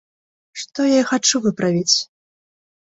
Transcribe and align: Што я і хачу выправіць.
Што 0.61 0.87
я 0.93 0.97
і 1.03 1.05
хачу 1.11 1.43
выправіць. 1.45 1.95